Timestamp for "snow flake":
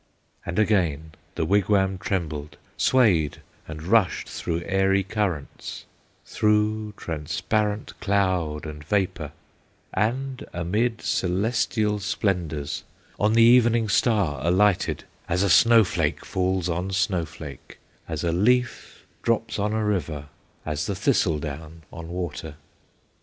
15.51-16.25, 16.93-17.77